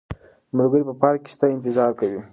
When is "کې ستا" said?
1.23-1.45